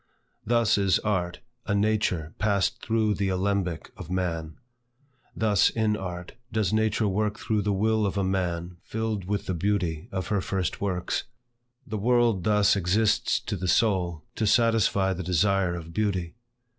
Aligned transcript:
Thus 0.43 0.79
is 0.79 0.97
Art, 0.97 1.41
a 1.67 1.75
nature 1.75 2.33
passed 2.39 2.81
through 2.83 3.13
the 3.13 3.29
alembic 3.29 3.91
of 3.95 4.09
man. 4.09 4.57
Thus 5.35 5.69
in 5.69 5.95
art, 5.95 6.33
does 6.51 6.73
nature 6.73 7.07
work 7.07 7.37
through 7.37 7.61
the 7.61 7.71
will 7.71 8.07
of 8.07 8.17
a 8.17 8.23
man 8.23 8.77
filled 8.81 9.25
with 9.25 9.45
the 9.45 9.53
beauty 9.53 10.09
of 10.11 10.29
her 10.29 10.41
first 10.41 10.81
works. 10.81 11.25
The 11.85 11.99
world 11.99 12.45
thus 12.45 12.75
exists 12.75 13.39
to 13.41 13.55
the 13.55 13.67
soul 13.67 14.23
to 14.37 14.47
satisfy 14.47 15.13
the 15.13 15.21
desire 15.21 15.75
of 15.75 15.93
beauty. 15.93 16.33